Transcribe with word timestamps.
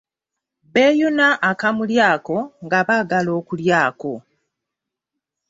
Beeyuna 0.73 1.27
akamuli 1.49 1.95
ako 2.11 2.37
nga 2.65 2.79
baagala 2.87 3.29
okulyako. 3.39 4.13